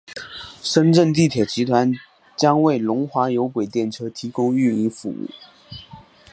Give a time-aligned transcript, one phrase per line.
[0.63, 1.93] 深圳地铁集团
[2.35, 5.29] 将为龙华有轨电车提供运营服务。